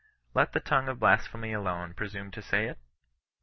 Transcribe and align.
Let 0.33 0.53
the 0.53 0.59
tongue 0.59 0.87
of 0.89 0.99
blasphemy 0.99 1.53
alone 1.53 1.93
presume 1.93 2.31
to 2.31 2.41
say 2.41 2.65
it 2.65 2.79